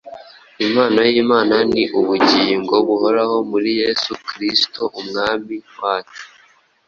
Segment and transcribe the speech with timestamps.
[0.65, 6.23] impano y’imana ni ubugingo buhoraho muri yesu kristo umwami wacu.”